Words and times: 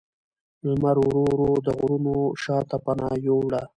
لمر 0.67 0.97
ورو 1.05 1.23
ورو 1.29 1.51
د 1.65 1.67
غرونو 1.77 2.15
شا 2.43 2.57
ته 2.69 2.77
پناه 2.85 3.15
یووړه 3.25 3.61